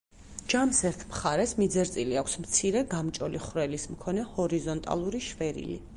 [0.53, 5.83] ჯამს ერთ მხარეს მიძერწილი აქვს მცირე, გამჭოლი ხვრელის მქონე, ჰორიზონტალური შვერილი.